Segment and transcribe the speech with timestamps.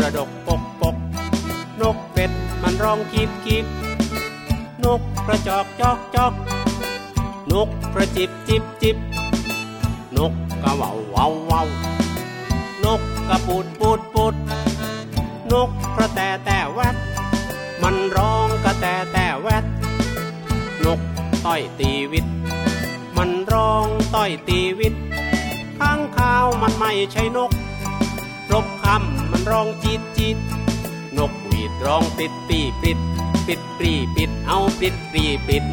[0.00, 0.96] ระดกปกปก
[1.80, 2.30] นกเป็ด
[2.62, 3.66] มันร้องกีบกีบ
[4.84, 6.32] นกกระจอกจอกจอก
[7.52, 8.96] นกกระจิบจิบจิบ
[10.16, 10.32] นก
[10.62, 11.62] กระว่าเว่าเว่า
[12.84, 14.34] นกกระปูดปูดปูด
[15.52, 16.96] นกกระแตแต่แวด
[17.82, 19.64] มันร้องกระแตแต่แวด
[20.84, 21.00] นก
[21.44, 22.26] ต้อยตีวิต
[23.16, 24.94] มันร้องต้อยตีวิต
[25.78, 27.50] ข้างข้าวมันไม่ใช่นก
[28.52, 30.38] รบคำมันร้องจีดจีด
[31.18, 32.98] นกหวีดร้องปิดปีปิด
[33.46, 35.64] ปิดปรีปิดเอาปิดปรีปิด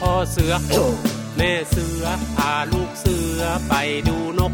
[0.00, 0.52] พ่อเสือ
[1.36, 2.04] แม่เสือ
[2.36, 3.74] พาลูกเสือไป
[4.08, 4.52] ดูนก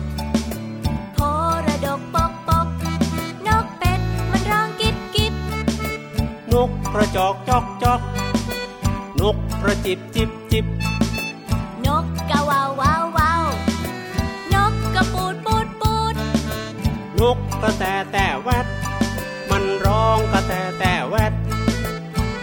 [6.92, 8.00] กกระจอกจอกจอก
[9.20, 10.66] นกกระจิบจิบจิบ
[11.86, 13.44] นกกะวาววาววาว
[14.54, 16.14] นกกระปูดปูดปูด
[17.20, 18.66] นกกระแตแต่แวด
[19.50, 21.32] มันร้องกระแตแต่แวด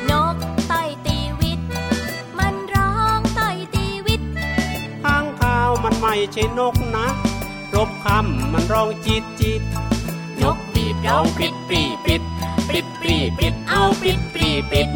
[0.10, 0.36] นก
[0.72, 1.60] ต่อยตีวิต
[2.40, 4.22] มันร้องต่อยตีวิต
[5.04, 7.08] ข้างข้าวมันไม่ใช่นกนะ
[7.76, 9.62] รบคำมันร้องจีดจีด
[10.44, 12.24] นกปีบร้องปิดปรีปิด
[12.70, 14.90] ปิดปรีปิดเอาปิดปรีปิด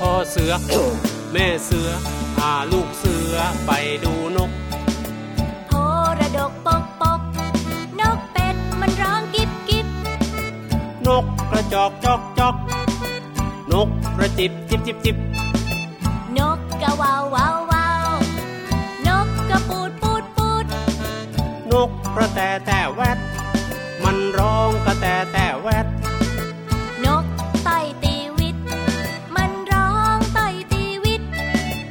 [0.00, 0.52] พ่อเสือ
[1.32, 1.90] แม่เสือ
[11.72, 12.56] จอกจอกจอก
[13.72, 15.16] นกกระจิบจิบจิบจิบ
[16.38, 18.08] นกกะวาววาววาว
[19.06, 20.66] นกกระปูดปูดปูด
[21.70, 23.18] นกกระแตแต่แวด
[24.04, 25.86] มันร้องกระแตแต่แวด
[27.04, 27.24] นก
[27.66, 28.56] ต่อยตีวิต
[29.36, 31.22] มันร้องต่อยตีวิต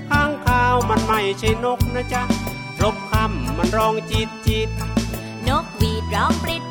[0.09, 2.23] ข้างข้าวมันไม่ใช่นกนะจ๊ะ
[2.81, 4.69] รบคำมันร้องจีดจีด
[5.47, 6.70] นกหวีดร้องปริดปร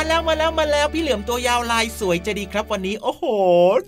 [0.02, 3.24] าแล้วมาแล้วมาแล้วพี่เหลือมตัวยาวลายสวยจะดีครับวันนี้ โอ้โห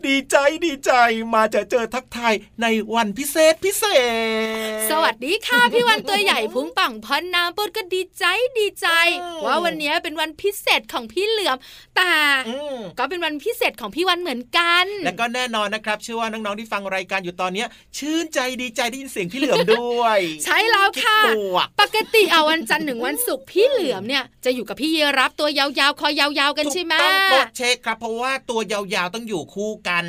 [0.07, 0.37] ดีใจ
[0.67, 0.93] ดีใจ
[1.35, 3.85] มาเจอเจอทักทายในวันพิเศษพิเศ
[4.71, 8.25] ษ สวัสดีค่ะ พี่วันตัวใหญ่พุงป่องพอนน้ำปุดก็ดีใจ
[8.59, 8.89] ดีใจ
[9.47, 11.57] ว่าวันนี้เป็นวันพิเศษของพี่เหลือม
[11.97, 12.13] แต่
[12.49, 17.69] อืมก็เป็นวันพิเศษของพี่วันเหมือนกัน แล้วก็แน่นอนนะครับเชื่อว่าน้องๆที่ฟังรายการอยู่ตอนเนี้ย
[17.99, 30.05] ชื่นใจดีใจได้ยินเสียงพี่เหลือมด้วย ใช่แล้วค่ะคิดบวกปกติเอาวันจันทร์ถึงวันศุกร์พี่เหลือมเนี่ยจะอยู่กับพี่เยรับตัวยาวๆคอยาวๆกันถูกใช่ไหมต้องโปะเช็คครับเพราะว่าตัวยาวๆต้องอยู่คู่กัน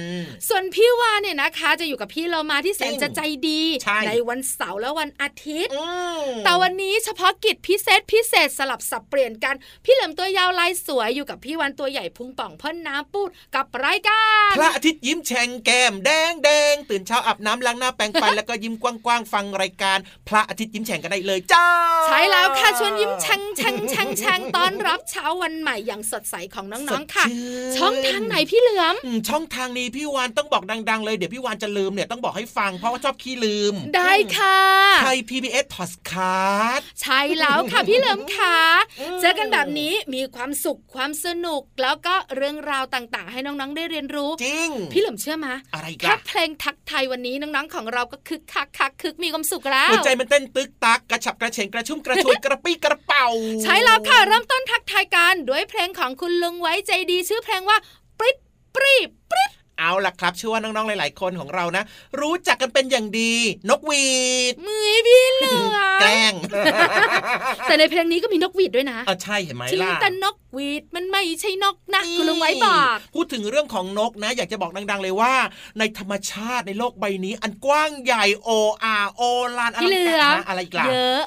[0.50, 4.00] ส่วนพี่วานเนี่ยนะคะ จะอยู่กับพี่เรามาที่แสนจริงจะใจดีใช่
[4.30, 5.86] วันเสาร์และวันอาทิตย์อื
[6.22, 9.56] มแต่วันนี้เฉพาะกิจพิเศษพิเศษสลับสับเปลี่ยนกัน
[9.86, 19.98] พี่เหลิมตัวยาวลายสวยอยู่กับพี่วันตัวใหญ่พุงป่องพ่นน้ำปูดกับรายการพระอาทิตย์ยิ้มแฉ่งแก้มแดงแดงตื่นเช้าอาบน้ำล้างหน้าแปรงฟันแล้วก็ยิ้มกว้างๆฟังรายการ
[20.28, 21.68] พระอาทิตย์ยิ้มแฉ่งกันได้เลยจ้า
[22.06, 34.58] ใช่แล้วค่ะชวนยิ้มชังชังชังชังต้อนรับเช้าวันใหม่อย่างสดใสของน้องๆค่ะสดชื่นช่องทางไหนพี่เหลือมอืมช่องทางนี้พี่วานต้องบอกดัง ๆ เลยเดี๋ยวพี่วานจะลืมเนี่ยต้องบอกให้ฟังเพราะว่าชอบขี้ลืม ได้ค่ะ
[35.04, 38.58] ไทย PBS Podcast ใช่แล้วค่ะพี่เหลิมค่ะ
[39.00, 53.28] อืมเจอกันแบบนี้มีความสุขความสนุกแล้วก็เรื่องราวต่างๆ ให้น้องๆได้เรียนรู้จริงพี่เหลิมเชื่อไหมอะไรกัแค่นเพลงทักไทายวันนี้น้องๆของเราก็คึกคักคักคึกมีความสุขแล้วหัวใจมันเต้นตึกตักกระฉับกระเฉงกระชุ่มกระชวยกระปี้กระเป๋า
[53.64, 57.78] ใช่แล้วค่ะเริ่มต้นทักทายกันด้วยเพลงของคุณลุงไว้ใจดีชื่อเพลงว่า
[58.20, 58.38] ปริ๊ด
[58.76, 61.84] ปรีบปริ๊ด เอาล่ะครับเชื่อว่าน้องๆหลาย ๆ คนของเรานะ
[62.20, 63.34] รู้จักกันเป็นอย่างดี
[63.70, 64.08] นกหวี
[64.52, 66.34] ดมือพี่เหลือแกล้ง
[67.64, 75.34] แต่ในเพลงนี้ก็มีนกหวีดด้วยนะเออใช่เห็นไหมจริงล่ะแต่นกหวีดมันไม่ใช่นกนะคุณลุงไว้บอกพูดถึงเรื่องของนกนะ อยากจะบอกดัง ๆ เลยว่า
[75.80, 78.50] ในธรรมชาติในโลกใบนี้ อันกว้างใหญ่โอ
[78.84, 79.22] อาโอ
[79.58, 81.22] ลานอพี่ลัเหงลืกาอรนะอะไรอีกล่ะเยอะ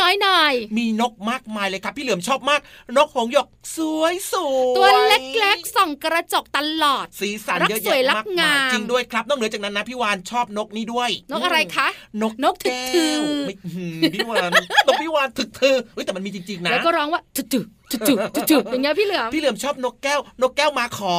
[0.00, 2.60] น้อยๆหน่อยมีนกมากมายเลยครับ พี่เหลือมชอบมาก
[2.96, 3.46] นกหงส์หยก
[3.76, 11.88] สวยสวยตัวเล็กๆส่องกระจกตลอดสีสันรักเยอะสวยแยะรักมากงามมายจริงด้วยครับนอกเหนือจากนั้นนะพี่วานชอบนกนี้ด้วย นกอะไรคะ
[12.22, 14.50] นกนกถึกแก้ถือวไม่หืมพี่วาน
[14.86, 21.18] นกพี่วานถึกเธอเฮ้ยแต่มันมีจริงๆนะแล้วก็ร้องว่าจุดจุด จุดจุดจุดจุดอย่างเงี้ยพี่เหลือมพี่เหลือมชอบนกแก้ว นกแก้วมาขอ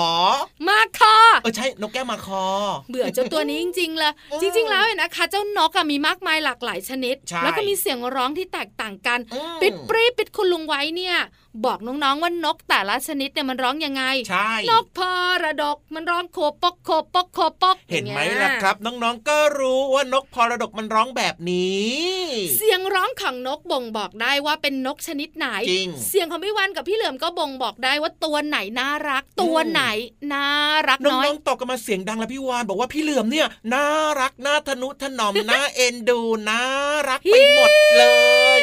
[0.67, 2.43] มาคอเออใช่นกแก้วมาคอ
[2.89, 11.17] เบื่อเจ้าตัวนี้จริงๆเลยอืมจริง ๆ แล้วเนี่ยนะคะ เจ้านกอะมีมากมายหลากหลายชนิดใช่แล้วก็มีเสียงร้องที่แตกต่างกันอืมปิดปรีปิดคุณลุงไว้เนี่ย
[11.65, 15.11] บอกน้องๆว่านกแต่ละชนิดเนี่ยมันร้องยังไง ใช่ นกพอ
[15.43, 21.89] ระดกมันร้องโคปกโคปกโคปกเห็นไหมอย่างงี้ยล่ะครับ น้องๆก็รู้ว่านกพรดกมันร้องแบบนี้
[22.57, 29.83] เสียงร้องของนกบ่งบอกได้ว่าเป็นนกชนิดไหนจริงเสียงของพี่วันกับพี่เหลือมก็บ่งบอกได้ว่าตัวไหนน่ารัก ตัวไหน
[30.33, 30.45] น่า
[30.87, 33.85] รักน้น้อยองๆตอบกันมาเสียงดังแล้วพี่วานบอกว่าพี่เหลือมเนี่ยน่า
[34.19, 36.19] รักน่าทนุถนอมน่าเอ็นดู
[36.49, 36.61] น่า
[37.09, 38.03] รักไปหมดเล
[38.59, 38.61] ย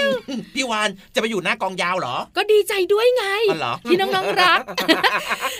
[0.54, 4.60] พี่วานจะไปอยู่หน้ากองยาวเหรอ ก็ดีใจด้วยไงอ๋อเหรอที่น้องๆรัก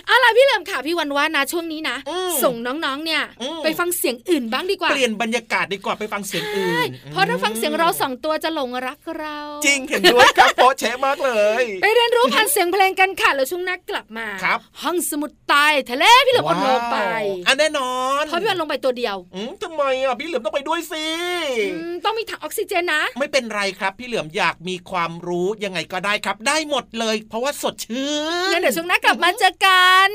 [0.07, 21.05] เอาล่ะพี่เหลิมค่ะพี่วันว่านะช่วงนี้นะอืมส่งน้องๆเนี่ยอืมไปฟังเสียงอื่นบ้างดีกว่า เปลี่ยนบรรยากาศดีกว่าไปฟังเสียงอื่ใช่นเพราะถ้าฟังเสียงเราสองตัวจะหลงรักเรา จริงเห็นด้วยครับโพแชะมากเลย ไปเรียนรู้ผ่านเสียงเพลงกันค่ะแล้วช่วงหนักกลับมาครับห้องสมุดใต้ทะเลพี่เหลิมอดลงไปว้าวอันแน่นอนเพราะพี่วันลงไปตัวเดียวอืมทำไมอะพี่เหลือมต้องไปด้วยสิ
[21.61, 28.13] อืมต้องมีถังออกซิเจนนะ ไม่เป็นไรครับ พี่เหลือมอยากมีความรู้ยังไงก็ได้ครับ ได้หมดเลย เพราะว่าสดชื่
[28.49, 30.11] นงั้นเดี๋ยวช่วงหน้ากลับมาเจอกัน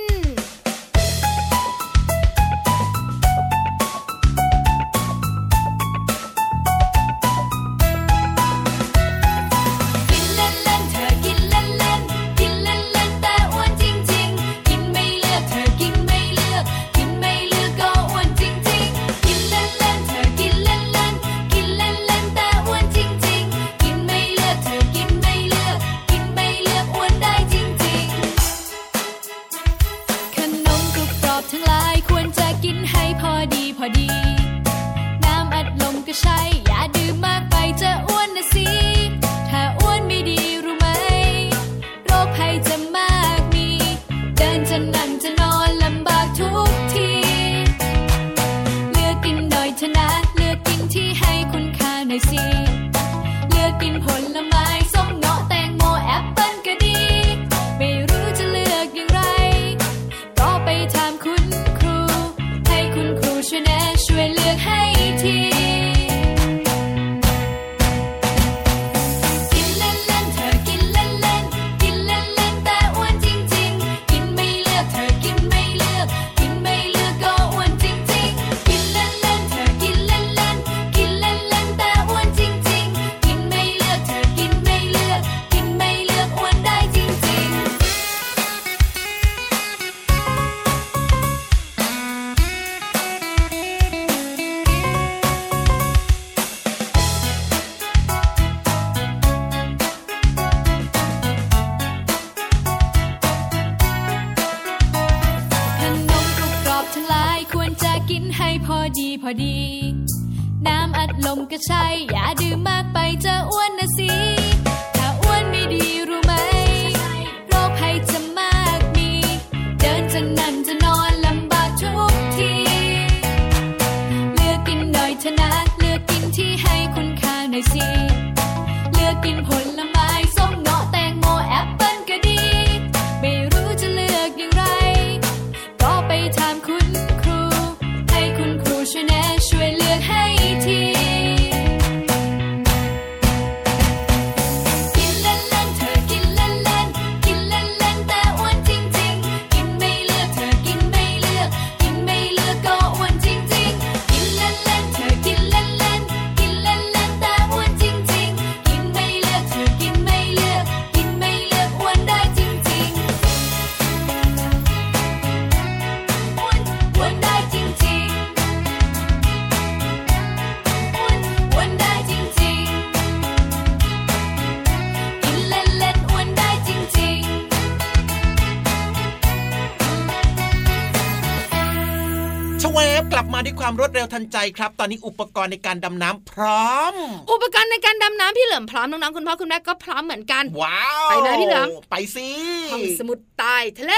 [184.33, 186.93] ใจครับ ตอนนี้อุปกรณ์ในการดำน้ำพร้อม
[187.31, 192.29] อุปกรณ์ในการดำน้ำพี่เหลิมพร้อมน้องๆคุณพ่อคุณแม่ก็พร้อมเหมือนกันว้าวไปไหนพี่เหลิมไปสิ
[192.71, 193.93] ห้องสมุดใต้ทะเล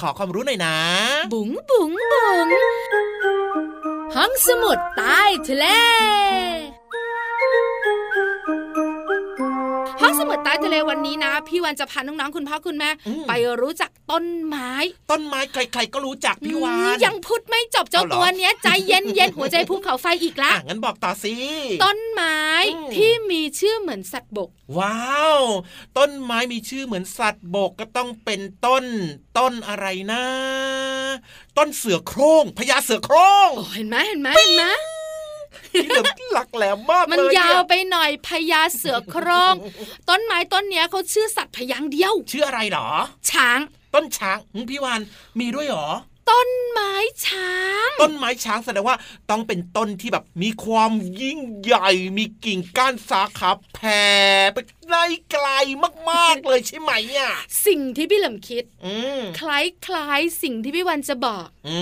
[0.00, 0.76] ขอความรู้หน่อยนะ
[1.32, 2.48] บุ๋งบุ๋งบุ๋ง
[4.16, 5.66] ห้องสมุดใต้ทะเล
[10.28, 14.70] ห้องสมุดใต้ทะเลวันนี้นะ พี่วันจะพาน้องๆคุณพ่อคุณแม่อืมไปรู้จักต้นไม้
[15.10, 21.34] ต้นไม้ใครๆก็รู้จักพี่วาอืมนยังพูดไม่จบเจ้าเอาเหรอตัวเนี้ยใจเย็นเย็นๆหัวใจภูเขาไฟอีกละอะงั้นบอกต่อสิ
[21.84, 22.40] ต้นไม้
[22.74, 25.40] อืมที่มีชื่อเหมือนสัตว์บก ว้าว
[25.98, 28.84] ต้นไม้มีชื่อเหมือนสัตว์บกก็ต้องเป็นต้น
[29.38, 30.22] ต้นอะไรนะ
[31.56, 34.64] ต้นเสือโคร่งพญาเสือโคร่งโอ้เห็นไหมเห็นไหมเห็นไหม
[35.72, 39.54] ที่เหลือหลักแหลมมากเลยมันยาวเไปหน่อยพญาเสือโคร่ง
[40.08, 42.88] ต้นไม้ต้นเนี้ยเขาชื่อสัตว์พยางค์เดียว ชื่ออะไรหรอ
[43.30, 43.58] ช้าง
[43.94, 45.00] ต้นช้างหึพี่วาน
[45.38, 45.88] มีด้วยหรอ
[46.30, 46.92] ต้นไม้
[47.26, 47.45] ช้าง
[48.00, 48.96] ต้นไม้ช้างแสดงว่า
[49.30, 54.04] ต้องเป็นต้นที่แบบมีความยิ่งใหญ่ มีกิ่งก้านสาขาแผ่
[54.52, 54.96] ไปไกล
[55.30, 55.48] ไกล
[56.10, 57.32] มากๆเลยใช่ไหมอะ
[57.66, 61.78] สิ่งที่พี่เหลิมคิดอืมคล้ายๆสิ่งที่พี่วันจะบอกอื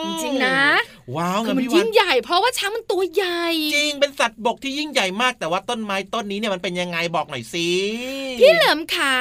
[0.00, 0.60] มจริงๆนะ
[1.16, 3.44] ว้าวคือนะมันพี่วายิ่นงใหญ่ เพราะว่าช้างมันตัวใหญ่
[3.74, 7.68] จริงเป็นสัตว์บกที่ยิ่งใหญ่มากแต่ว่าต้นไม้ต้นนี้เนี่ยมันเป็นยังไงบอกหน่อยสิ
[8.40, 9.16] พี่เหลิมขา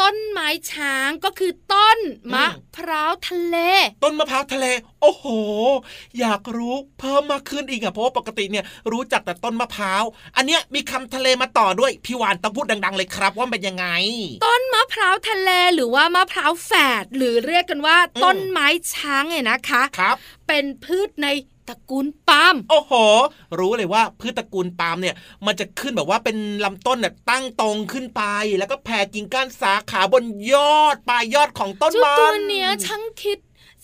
[0.00, 1.98] ต้นไม้ช้างก็คือต้น
[2.34, 3.56] มะอืมพร้าวทะเล
[4.02, 4.66] ต้นมะพร้าวทะเล
[5.00, 5.26] โอ้โห
[6.18, 10.04] อยากรู้เพิ่มมากขึ้นอีกอะเพราะว่าปกติเนี่ยรู้จักแต่ต้นมะพร้าว
[10.36, 13.86] อันเนี้ยมีคำทะเลมาต่อด้วยพี่วานต้องพูดดัง ๆ เลยครับ ว่ามันเป็นยังไง
[14.44, 20.16] ต้นมะพร้าวทะเลหรือว่ามะพร้าวแฝดหรือเรียกกันว่าอืมต้นไม้ช้างเนี่ยนะคะครับ
[20.48, 21.28] เป็นพืชใน
[21.68, 22.92] ตระกูลปาล์มโอ้โห
[23.58, 25.14] รู้เลยว่าพืชตระกูลปาล์มเนี่ย
[25.46, 28.22] มันจะขึ้นแบบว่าเป็นลำต้นเนี่ยตั้งตรงขึ้นไป
[28.58, 33.38] แล้วก็แผ่กิ่งก้านสาขาบนยอดปลายยอดของต้นเจ้ามันตัวเนี้ยช่างคิด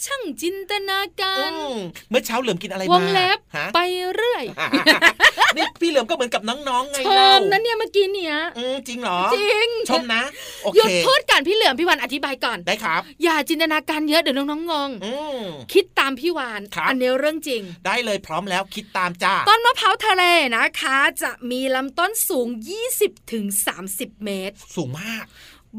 [0.05, 1.77] ช่างจินตนาการอืม
[2.11, 3.79] เมื่อเช้าเหลือมกินอะไรวมางเล็บฮะไป
[4.15, 4.45] เรื่อย
[5.57, 10.23] นี่พี่เหลือมก็เหมือนกับน้องๆไงชเล่ามนะเนี่ยเมื่อกี้เนี่ยอืมจริงเหรอจริงชมนะ
[10.63, 15.39] โอหยุเคดพูดก่อนพี่เหลือมพี่วันอธิบายก่อนได้ครับ อย่าจินตนาการเยอะเดี๋ยวน้องๆงงอืม
[15.73, 20.23] คิดตามพี่วานครับอันนี้เรื่องจริง ได้เลยพร้อมแล้วคิดตามจ้าต้นมะพร้าวทะเล
[20.57, 22.47] นะคะ จะมีลำต้นสูง
[23.37, 25.27] 20-30 เมตร สูงมาก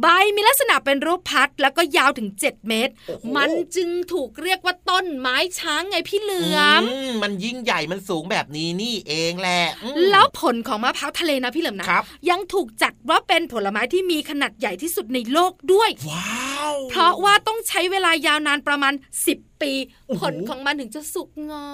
[0.02, 18.94] ใบมีลักษณะเป็นรูปพัดแล้วก็ยาวถึง 7 เมตรโอ้โหมันจึงถูกเรียกว่าต้นไม้ช้างไงพี่เหลือมมมันยิ่งใหญ่มันสูงแบบนี้นี่เองแหละอืมแล้วผลของมะพร้าวทะเลนะพี่เหลิมนะครับยังถูกจัดว่าเป็นผลไม้ที่มีขนาดใหญ่ที่สุดในโลกด้วยว้าวเพราะว่าต้องใช้เวลายาวนานประมาณ
[19.28, 19.72] 10ปี
[20.08, 21.68] โอ้โหผลของมันถึงจะสุกงอ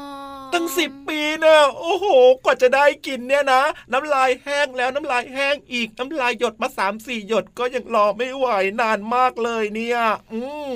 [0.49, 2.05] มตั้งสิบปีเนี่ยโอ้โห
[2.43, 8.45] กว่าจะได้กินเนี่ยนะ น้ำลายแห้งแล้วน้ำลายแห้งอีกน้ำลายหยดมาสามสี่หยดก็ยังรอไม่ไหว
[8.81, 9.99] นานมากเลยเนี่ย
[10.33, 10.71] อืม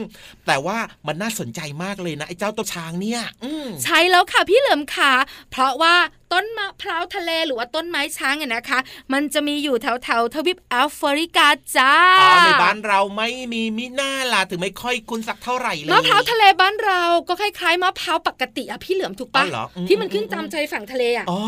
[0.45, 5.11] แต่ว่ามันน่าสนใจมากเลยนะไอ้เจ้าตัวช้างเนี่ย อืมใช่แล้วค่ะพี่เหลิมขา
[5.51, 5.95] เพราะว่า
[6.33, 8.79] ต้นมะพร้าวทะเลหรือว่าต้นไม้ช้างเนี่ยนะคะ
[9.13, 16.94] มันจะมีอยู่แถวแถวๆทวีปแอฟริกาจ้าอ๋อในบ้านเราไม่มีมิน่าล่ะถึงไม่ค่อยคุ้นสักเท่าไหร่เลยมะพร้าวทะเลบ้านเรา
[17.27, 21.39] ก็คล้ายๆมะพร้าวปกติอะพี่เหลือมถูกปะอ๋อเหรออืมที่มันขึ้นตามชายฝั่งทะเลอะอ๋อ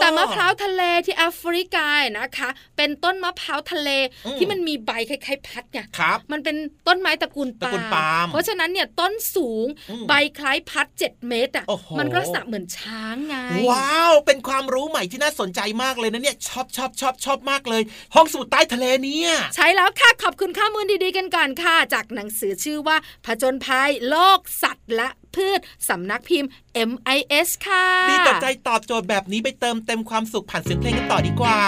[0.00, 3.88] แต่มะพร้าวทะเลที่แอฟริกาเนี่ยนะคะ เป็นต้นมะพร้าวทะเล
[4.26, 6.56] อืมที่มันมีใบคล้ายๆพัดไงครับมันเป็น
[6.88, 13.36] ต้นไม้ตระกูลตระกูลปาล์มเพราะฉะนั้นเนี่ยต้นสูงอืมใบคล้ายพัด 7 เมตรอะโอ้โหมันก็ลักษณะเหมือนช้างไง
[13.70, 17.82] ว้าวเป็นความรู้ใหม่ที่น่าสนใจมากเลยนะเนี่ยชอบชอบชอบชอบมากเลย
[18.14, 26.50] ห้องสมุดใต้ทะเลเนี่ยใช่แล้วค่ะขอบคุณข้อมูลดีๆกันก่อนค่ะ จากหนังสือชื่อว่าผจญภัยโลกสัตว์และพืชสำนักพิมพ์
[26.90, 31.58] MIS ค่ะ ดีต่อใจตอบโจทย์แบบนี้ไปเติมเต็มความสุขผ่านเสียงเพลงกันต่อดีกว่า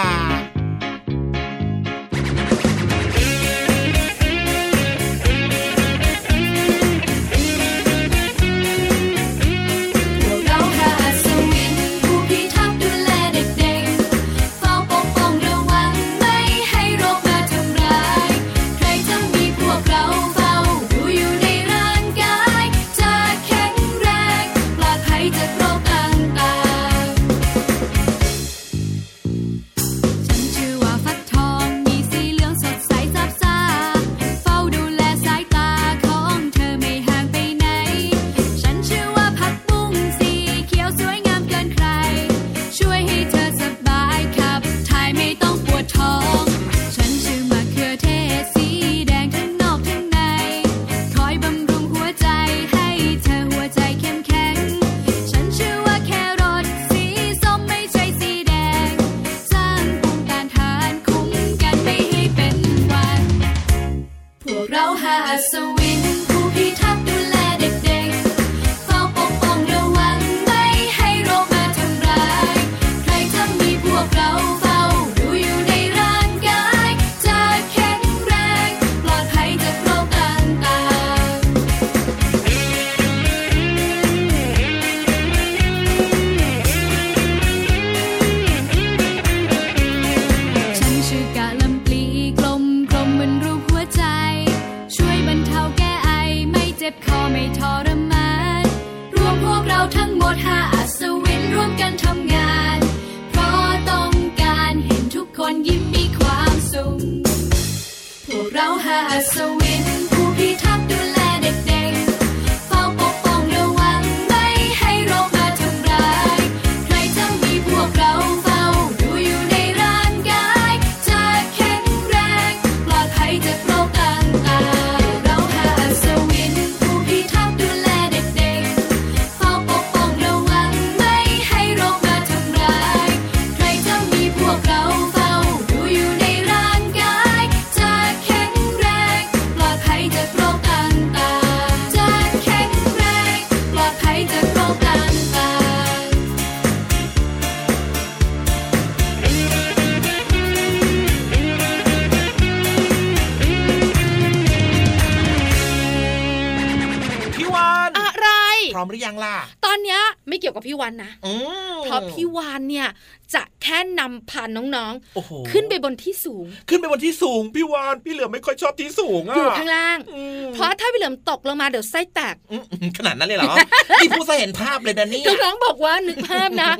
[160.61, 161.33] วกับพี่วันนะอื
[161.73, 162.87] มเพราะพี่วานเนี่ย
[163.33, 172.63] จะแค่นำพาน้องโอ้โหๆขึ้นไปบนที่สูง ขึ้นไปบนที่สูง พี่วานพี่เหลือไม่ค่อยชอบที่สูงอะอยู่ข้างล่างอืมเพราะถ้าพี่เหลิมตกลงมาเดี๋ยวไส้แตกอืม
[172.97, 173.55] ขนาดนั้นเลยเหรอ
[174.01, 176.71] นี่พูดซะเห็นภาพเลยนะเนี่ยน้องๆบอกว่านึกภาพนะ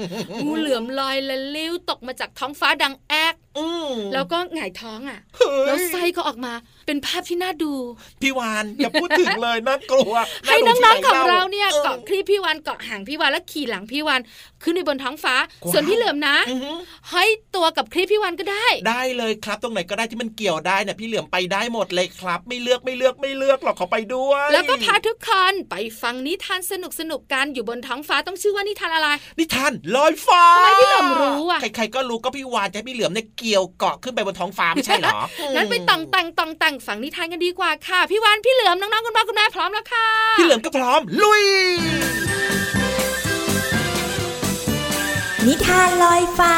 [0.45, 3.50] งูเหลือมลอยละลิ้วตกมาจากท้องฟ้าดังแอกอืม
[4.13, 6.53] แล้วก็หงายท้องอะเฮ้ยแล้วไส้ก็ออกมา
[6.85, 7.73] เป็นภาพที่น่าดู
[8.21, 10.13] พี่วานอย่าพูดถึงเลยน่ากลัว
[10.45, 14.21] ให้าดูน้องที่ๆของไหเราเนี่ยออเกาะคลีปพี่วันเกาะหางพี่วันแล้วขี่หลังพี่วัน
[14.63, 16.77] ขึ้นไปบนท้องฟ้าว้าวส่วนพี่เหลือมนะอือหือ
[17.11, 29.07] ห้อยตัวกับคลีปพี่วันก็ได้ ได้เลยครับ ตรงไหนก็ได้ที่มันเกี่ยวได้เนี่ยพี่เหลือมไปได้หมดเลยครับ ไม่เลือกไม่เลือกไม่เลือกหรอกขอไปด้วย แล้วก็พาทุกคนไปฟังนิทานสนุกสนุกๆกันอยู่บนท้องฟ้าต้องชื่อว่านิทานอะไร
[29.39, 35.19] นิทานลอยฟ้าทำไมพี่เหลือมรู้อะใครๆก็รู้ก็พี่วานจะให้พี่เหลือมเนี่ยเกี่ยวเกาะขึ้นไปบนท้องฟ้าไม่ใช่เหรอ
[35.55, 41.43] งั้นไปต่องแต่งต่องแต่งฝังนิทานกันดีกว่าค่ะ พี่วันพี่เหลือมน้องๆคุณพ่อคุณแม่พร้อมแล้วค่ะ พี่เหลือมก็พร้อม ลุย
[45.47, 46.55] นิทานลอยฟ้า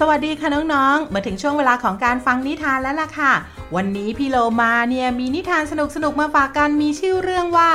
[0.00, 3.32] สวัสดีค่ะน้องๆ มาถึงช่วงเวลาของการฟังนิทานแล้วล่ะค่ะ
[3.76, 5.74] วันนี้พี่โลมาเนี่ยมีนิทานส
[6.04, 7.70] นุกๆ มาฝากกันมีชื่อเรื่องว่า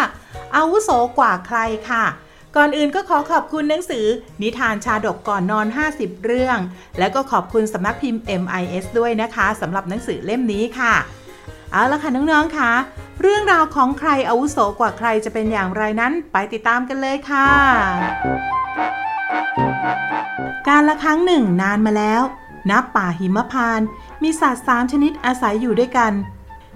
[0.55, 2.05] อาวุโสกว่าใครค่ะ
[2.57, 4.05] ก่อนอื่นก็ขอขอบคุณหนังสือ
[4.41, 6.57] นิทานชาดกก่อนนอน 50 เรื่อง
[6.99, 10.93] และก็ขอบคุณสำนักพิมพ์ MIS ด้วยนะคะสำหรับหนังสือเล่มนี้ค่ะ
[11.71, 12.71] เอาละค่ะน้องๆค่ะ
[13.21, 17.49] เรื่องราวของใครอาวุโสกว่าใครจะเป็นอย่างไรนั้น ไปติดตามกันเลยค่ะ
[20.67, 22.21] การละครั้งหนึ่งนานมาแล้ว
[22.69, 23.81] ณป่าหิมพาน
[24.23, 26.13] มีสัตว์สามชนิดอาศัยอยู่ด้วยกัน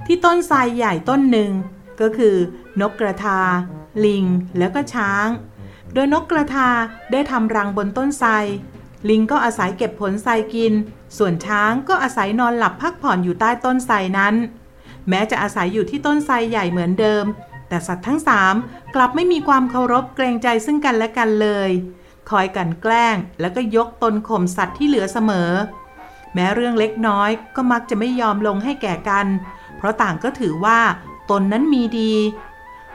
[0.06, 1.52] ที่ต้นไทรใหญ่ต้นหนึ่ง
[2.02, 2.36] ก็คือ
[2.82, 3.40] นกกระทา
[4.06, 4.26] ลิง
[4.58, 5.28] แล้วก็ช้าง
[5.98, 6.70] ดยนกกระทา
[7.12, 8.32] ได้ทำรังบนต้นไทร
[9.10, 10.74] ลิงก็อาศัยเก็บผลไทรกิน
[11.18, 14.36] ส่วนช้างก็อาศัยนอนหลับพักผ่อนอยู่ใต้ต้นไทรนั้น
[15.10, 17.26] แม้จะอาศัยอยู่ที่ต้นไทรใหญ่เหมือนเดิม
[17.70, 18.56] แต่สัตว์ทั้งสาม
[18.96, 21.70] กลับไม่มีความเคารพเกรงใจซึ่งกันและกันเลย
[22.30, 25.52] คอยกันแกล้งแล้วก็ยกตนข่มสัตว์ที่เหลือเสมอ
[26.34, 29.28] แม้เรื่องเล็กน้อยก็มักจะไม่ยอมลงให้แก่กัน
[29.78, 30.80] เพราะต่างก็ถือว่า
[31.32, 32.14] ตนนั้นมีดี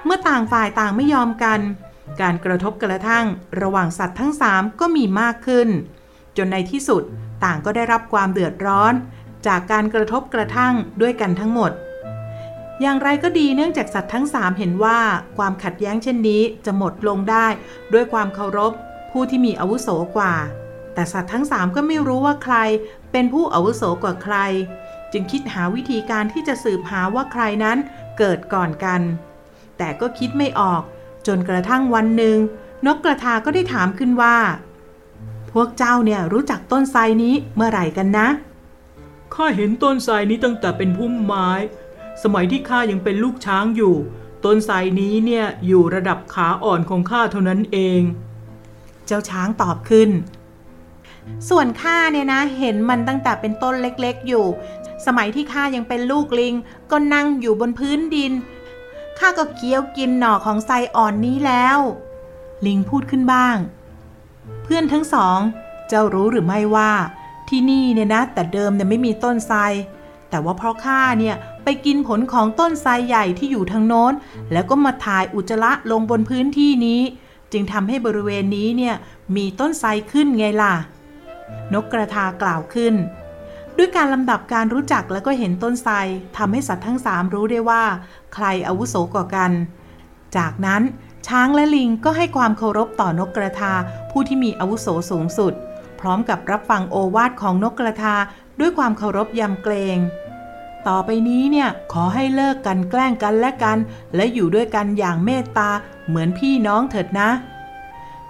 [0.05, 1.61] เมื่อต่างฝ่ายต่างไม่ยอมกัน
[2.21, 3.27] การกระทบกระทั่ง
[3.61, 5.69] ระหว่างสัตว์ทั้งสามก็มีมากขึ้น
[6.37, 7.03] จนในที่สุด
[7.45, 8.93] ต่างก็ได้รับความเดือดร้อน
[9.47, 11.73] จากการกระทบกระทั่งด้วยกันทั้งหมด
[12.81, 14.99] อย่างไรก็ดีเนื่องจากสัตว์ทั้งสามเห็นว่า
[15.37, 17.47] ความขัดแย้งเช่นนี้จะหมดลงได้
[17.93, 18.73] ด้วยความเคารพ
[19.11, 20.35] ผู้ที่มีอาวุโสกว่า
[20.95, 22.57] แต่สัตว์ทั้งสามก็ไม่รู้ว่าใคร
[23.12, 24.37] เป็นผู้อาวุโสกว่าใคร
[25.12, 27.79] จึงคิดหาวิธีการที่จะสืบหาว่าใครนั้น
[28.19, 29.01] เกิดก่อนกัน
[29.79, 30.83] แต่ก็คิดไม่ออก
[31.27, 32.37] จนกระทั่งวันหนึ่ง
[32.87, 34.37] นกกระทาก็ได้ถามขึ้นว่า
[35.53, 38.29] พวกเจ้าเนี่ยรู้จักต้นไทรนี้เมื่อไหร่กันนะ
[39.35, 41.49] ข้าเห็นต้นไทรนี้ตั้งแต่เป็นพุ่มไม้
[42.23, 43.95] สมัยที่ข้ายังเป็นลูกช้างอยู่
[44.45, 48.01] ต้นไทรนี้เนี่ยอยู่ระดับขาอ่อนของข้าเท่านั้นเอง
[49.07, 50.11] เจ้าช้างตอบขึ้น
[51.49, 54.45] ส่วนข้าเนี่ยนะ เห็นมันตั้งแต่เป็นต้นเล็กๆอยู่
[55.07, 56.55] สมัยที่ข้ายังเป็นลูกลิง
[56.91, 58.33] ก็นั่งอยู่บนพื้นดิน
[59.18, 61.79] ข้าก็เคี้ยวกินหน่อของไทรอ่อนนี้แล้ว
[62.66, 63.57] ลิงพูดขึ้นบ้าง
[64.62, 65.38] เพื่อนทั้งสอง
[65.88, 66.92] เจ้ารู้หรือไม่ว่า
[67.48, 69.59] ที่นี่เนี่ยนะ แต่เดิมเนี่ยไม่มีต้นไทร
[70.31, 74.12] แต่ว่าเพราะข้าเนี่ยไปกินผลของต้นไทรใหญ่ที่อยู่ทางโน้น
[74.53, 77.01] แล้วก็มาถ่ายอุจจาระลงบนพื้นที่นี้
[77.53, 78.94] จึงทำให้บริเวณนี้เนี่ย
[79.37, 80.75] มีต้นไทรขึ้นไงล่ะ
[81.75, 82.94] นกกระทากล่าวขึ้น
[83.79, 85.95] ด้วยการลำดับการรู้จักแล้วก็เห็นต้นไทร
[86.37, 87.85] ทำให้สัตว์ทั้งสามรู้ได้ว่า
[88.35, 89.51] ใครอาวุโสกว่ากัน
[90.37, 90.83] จากนั้น
[91.27, 93.73] ช้างและลิงก็ให้ความเคารพต่อนกกระทา
[94.11, 95.53] ผู้ที่มีอาวุโสสูงสุด
[96.01, 98.15] พร้อมกับรับฟังโอวาทของนกกระทา
[98.61, 99.99] ด้วยความเคารพยำเกรง
[100.89, 103.79] ต่อไปนี้เนี่ยขอให้เลิกกันแกล้งกันและกัน
[104.15, 105.71] และอยู่ด้วยกันอย่างเมตตา
[106.09, 107.29] เหมือนพี่น้องเถิดนะ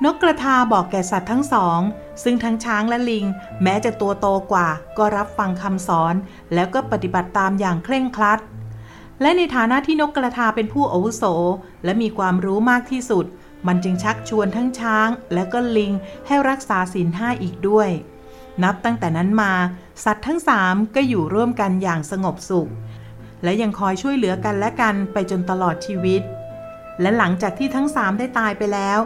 [0.05, 1.81] นกกระทาบอกแก่สัตว์ทั้งสอง
[2.23, 3.25] ซึ่งทั้งช้างและลิง
[3.63, 6.15] แม้จะตัวโตกว่า ก็รับฟังคำสอน
[6.55, 8.41] แล้วก็ปฏิบัติตามอย่างเคร่งครัด
[9.21, 11.25] และในฐานะที่นกกระทาเป็นผู้อาวุโส
[11.85, 13.25] และมีความรู้มากที่สุด
[13.67, 15.93] มันจึงชักชวนทั้งช้าง และก็ลิง
[16.27, 17.89] ให้รักษาศีลห้าอีกด้วย
[18.63, 19.53] นับตั้งแต่นั้นมา
[20.05, 22.71] สัตว์ทั้งสามก็อยู่ร่วมกันอย่างสงบสุข
[23.43, 26.23] และยังคอยช่วยเหลือกันและกันไปจนตลอดชีวิต
[27.01, 28.99] และหลังจากที่ทั้งสามได้ตายไปแล้ว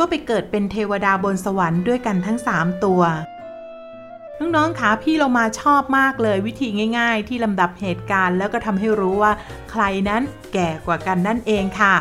[0.00, 3.02] ก็ไปเกิดเป็นเทวดาบนสวรรค์ด้วยกันทั้งสามตัว
[4.40, 9.32] น้องๆคะพี่เรามาชอบมากเลยวิธีง่าย ๆ ที่ลำดับเหตุการณ์ แล้วก็ทำให้รู้ว่า
[9.70, 11.94] ใครนั้นแก่กว่ากันนั่นเองค่ะ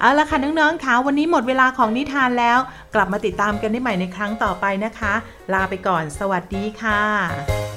[0.00, 2.58] เอาละค่ะน้องๆคะวันนี้หมดเวลาของนิทานแล้ว
[2.94, 5.12] กลับมาติดตามกันได้ใหม่ในครั้งต่อไปนะคะ
[5.52, 7.71] ลาไปก่อน สวัสดีค่ะ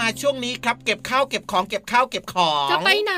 [0.00, 3.14] มาช่วงนี้ครับเก็บข้าวเก็บของเก็บข้าวเก็บของจะไปไหน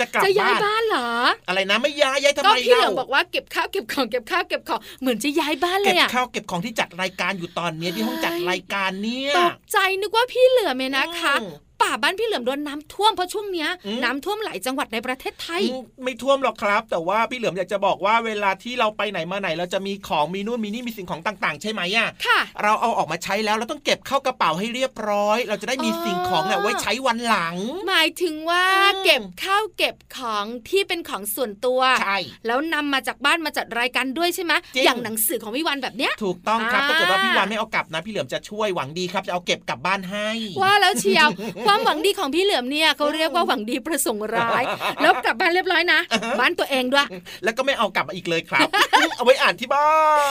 [0.00, 1.10] จะกลับจะย้ายบ้านบ้านเหรอ
[1.48, 27.56] อะไรนะไม่ย้ายย้ายทำก็ไมพี่เหลืเล่าองบอกว่าเก็บข้าวเก็บของเก็บข้าวเก็บของเหมือนจะย้ายบ้านเลเก็บยอะข้าวเก็บของที่จัดรายการอยู่ตอนนี้ที่ห้องจัดรายการเนี่ยตกใจนึกว่าพี่เหลือมเนี่ยนะคะอืม ป่าบ้านพี่เหลือมโดนน้ำท่วมเพราะช่วงเนี้ยอืมน้ำท่วมหลายจังหวัดในประเทศไทยอืมไม่ท่วมหรอกครับ แต่ว่าพี่เหลือมอยากจะบอกว่าเวลาที่เราไปไหนมาไหน เราจะมีของมีนู่นมีนี่มีสิ่งของต่างๆ ใช่ไหมอะค่ะ เราเอาออกมาใช้แล้วเราต้องเก็บเข้ากระเป๋าให้เรียบร้อย เราจะได้มีอ๋อสิ่งของเนี่ยไว้ใช้วันหลัง
[27.88, 40.28] หมายถึงว่าอืมเก็บข้าวเก็บของที่เป็นของส่วนตัวใช่แล้วนำมาจากบ้านมาจัดรายการด้วยใช่ไหมจริงอย่างหนังสือของพี่วันแบบเนี้ยถูกต้องครับอ่าถ้าเกิดว่าพี่วันไม่เอากลับนะพี่เหลือมจะช่วยหวังดีครับจะเอาเก็บกลับบ้านให้
[40.62, 41.28] ว่าแล้วเชียว
[41.66, 44.62] ความหวังดีของพี่เหลือมเนี่ยเขาเรียกว่าหวังดีประสงค์ร้าย
[45.02, 46.00] แล้วกลับบ้านเรียบร้อยนะ
[46.40, 47.06] บ้านตัวเองด้วย
[47.44, 48.68] แล้วก็ไม่เอากลับมาอีกเลยครับ
[49.16, 49.90] เอาไว้อ่านที่บ้า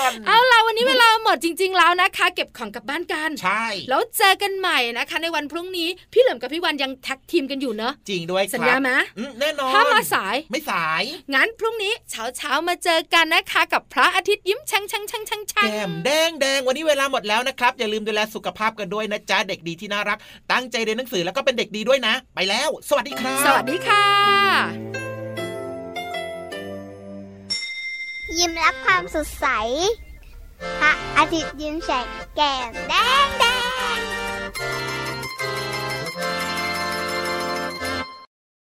[0.09, 20.17] น เอาล่ะวันนี้เวลาหมดจริง ๆ แล้วนะคะ เก็บของกลับบ้านกันใช่แล้วเจอกันใหม่นะคะ ในวันพรุ่งนี้พี่เหลือมกับพี่วันยังแท็กทีมกันอยู่เนอะจริงด้วยครับสัญญาไหมอืมแน่นอนถ้ามาสายไม่สายงั้นพรุ่งนี้เช้าเช้าๆมาเจอกันนะคะกับพระอาทิตย์ยิ้มช่างช่างช่างช่างช่างแก้มแดงแดงวันนี้เวลาหมดแล้วนะครับอย่าลืมดูแลสุขภาพกันด้วยนะจ๊ะเด็กดีที่น่ารัก
[20.51, 24.05] ตั้งใจเรียนหนังสือแล้วก็เป็นเด็กดีด้วยนะ ไปแล้ว สวัสดีครับ สวัสดีค่ะ
[28.37, 29.47] ยิ้มรับความสดใส
[30.79, 32.93] พระอาทิตย์ยิ้มแฉกแก้มแด
[33.25, 33.43] งแด
[33.95, 33.99] ง